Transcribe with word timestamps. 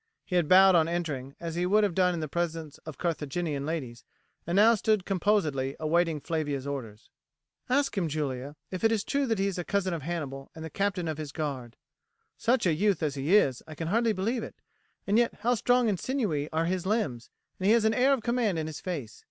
He 0.25 0.35
had 0.35 0.47
bowed 0.49 0.73
on 0.73 0.87
entering, 0.87 1.35
as 1.39 1.53
he 1.53 1.67
would 1.67 1.83
have 1.83 1.93
done 1.93 2.15
in 2.15 2.21
the 2.21 2.27
presence 2.27 2.79
of 2.87 2.97
Carthaginian 2.97 3.67
ladies, 3.67 4.03
and 4.47 4.55
now 4.55 4.73
stood 4.73 5.05
composedly 5.05 5.75
awaiting 5.79 6.19
Flavia's 6.19 6.65
orders. 6.65 7.11
"Ask 7.69 7.95
him, 7.95 8.07
Julia, 8.07 8.55
if 8.71 8.83
it 8.83 8.91
is 8.91 9.03
true 9.03 9.27
that 9.27 9.37
he 9.37 9.45
is 9.45 9.59
a 9.59 9.63
cousin 9.63 9.93
of 9.93 10.01
Hannibal 10.01 10.49
and 10.55 10.65
the 10.65 10.71
captain 10.71 11.07
of 11.07 11.19
his 11.19 11.31
guard. 11.31 11.77
Such 12.35 12.65
a 12.65 12.73
youth 12.73 13.03
as 13.03 13.13
he 13.13 13.35
is, 13.35 13.61
I 13.67 13.75
can 13.75 13.89
hardly 13.89 14.11
believe 14.11 14.41
it; 14.41 14.55
and 15.05 15.19
yet 15.19 15.35
how 15.41 15.53
strong 15.53 15.87
and 15.87 15.99
sinewy 15.99 16.49
are 16.51 16.65
his 16.65 16.87
limbs, 16.87 17.29
and 17.59 17.67
he 17.67 17.73
has 17.73 17.85
an 17.85 17.93
air 17.93 18.11
of 18.11 18.23
command 18.23 18.57
in 18.57 18.65
his 18.65 18.81
face. 18.81 19.19